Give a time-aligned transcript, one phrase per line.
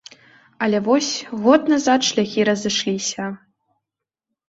[0.67, 1.09] Але вось,
[1.45, 3.33] год назад шляхі разышліся.